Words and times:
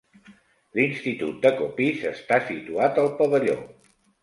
L'institut 0.79 1.35
de 1.43 1.51
Coppice 1.59 2.15
està 2.15 2.41
situat 2.49 3.01
al 3.05 3.13
pavelló. 3.23 3.61